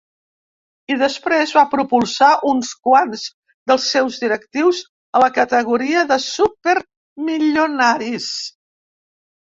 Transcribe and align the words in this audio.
I 0.93 0.95
després 1.01 1.51
va 1.57 1.63
propulsar 1.73 2.29
uns 2.53 2.71
quants 2.87 3.27
dels 3.73 3.85
seus 3.97 4.17
directius 4.23 4.79
a 5.19 5.21
la 5.25 5.29
categoria 5.39 6.07
de 6.13 6.19
supermilionaris. 6.25 8.33